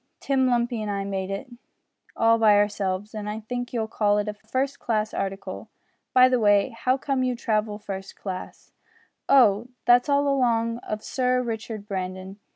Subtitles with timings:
[0.19, 1.47] Tim Lumpy and I made it
[2.17, 5.69] all by ourselves, and I think you'll call it a first class article.
[6.11, 8.71] By the way, how came you to travel first class?"
[9.29, 9.67] "Oh!
[9.85, 12.39] that's all along of Sir Richard Brandon.